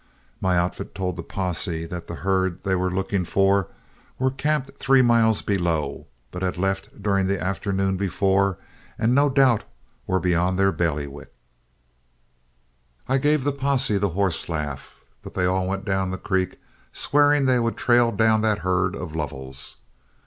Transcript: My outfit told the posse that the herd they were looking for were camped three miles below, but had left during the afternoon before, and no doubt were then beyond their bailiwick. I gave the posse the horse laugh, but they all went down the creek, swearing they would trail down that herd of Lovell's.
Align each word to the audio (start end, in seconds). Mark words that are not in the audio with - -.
My 0.41 0.57
outfit 0.57 0.95
told 0.95 1.15
the 1.15 1.21
posse 1.21 1.85
that 1.85 2.07
the 2.07 2.15
herd 2.15 2.63
they 2.63 2.73
were 2.73 2.89
looking 2.89 3.23
for 3.23 3.67
were 4.17 4.31
camped 4.31 4.75
three 4.79 5.03
miles 5.03 5.43
below, 5.43 6.07
but 6.31 6.41
had 6.41 6.57
left 6.57 7.03
during 7.03 7.27
the 7.27 7.39
afternoon 7.39 7.97
before, 7.97 8.57
and 8.97 9.13
no 9.13 9.29
doubt 9.29 9.63
were 10.07 10.17
then 10.17 10.23
beyond 10.31 10.57
their 10.57 10.71
bailiwick. 10.71 11.31
I 13.07 13.19
gave 13.19 13.43
the 13.43 13.51
posse 13.53 13.99
the 13.99 14.09
horse 14.17 14.49
laugh, 14.49 15.01
but 15.21 15.35
they 15.35 15.45
all 15.45 15.67
went 15.67 15.85
down 15.85 16.09
the 16.09 16.17
creek, 16.17 16.59
swearing 16.91 17.45
they 17.45 17.59
would 17.59 17.77
trail 17.77 18.11
down 18.11 18.41
that 18.41 18.57
herd 18.65 18.95
of 18.95 19.15
Lovell's. 19.15 19.77